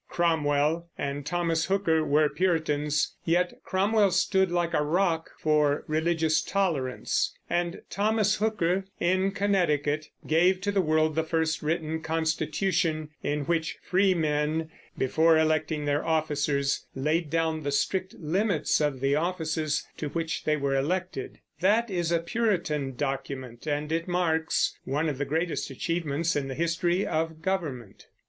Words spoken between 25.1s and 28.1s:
the greatest achievements in the history of government.